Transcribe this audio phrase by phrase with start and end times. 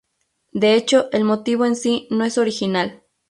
[0.51, 3.03] De hecho el motivo en sí no es original.